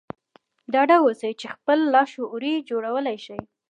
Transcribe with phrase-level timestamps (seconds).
[0.73, 3.39] ډاډه اوسئ چې خپل لاشعور جوړولای شئ